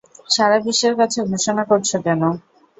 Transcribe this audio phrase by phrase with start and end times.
[0.31, 2.21] সারা বিশ্বের কাছে ঘোষণা করছ কেন?